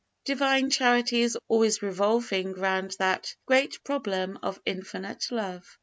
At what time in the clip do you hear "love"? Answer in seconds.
5.31-5.77